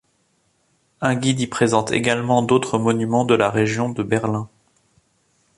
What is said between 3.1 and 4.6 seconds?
de la région de Berlin.